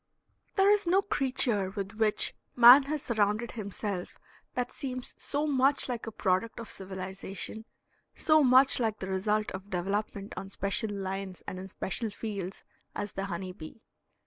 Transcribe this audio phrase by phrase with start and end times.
[0.55, 4.17] There is no creature with which man has surrounded himself
[4.55, 7.65] that seems so much like a product of civilization,
[8.15, 12.63] so much like the result of development on special lines and in special fields,
[12.95, 13.83] as the honey bee.